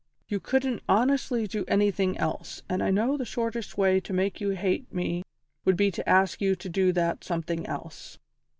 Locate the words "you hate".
4.41-4.91